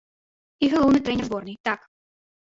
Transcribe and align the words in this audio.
І 0.67 0.69
галоўны 0.73 1.01
трэнер 1.07 1.27
зборнай, 1.27 1.57
так. 1.69 1.85